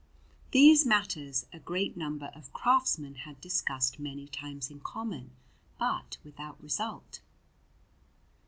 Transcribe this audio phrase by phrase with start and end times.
[0.49, 5.29] These matters a great number of craftsmen had discussed many times in common,
[5.77, 7.19] but without result.